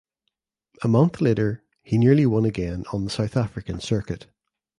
A 0.81 0.87
month 0.87 1.21
later 1.21 1.63
he 1.83 1.99
nearly 1.99 2.25
won 2.25 2.43
again 2.43 2.85
on 2.91 3.03
the 3.03 3.11
South 3.11 3.37
African 3.37 3.79
circuit. 3.79 4.25